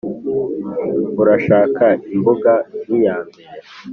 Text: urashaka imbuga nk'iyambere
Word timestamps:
urashaka 1.21 1.85
imbuga 2.15 2.51
nk'iyambere 2.83 3.39